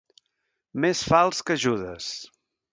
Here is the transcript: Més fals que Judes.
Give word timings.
Més 0.85 1.03
fals 1.11 1.45
que 1.51 1.61
Judes. 1.67 2.11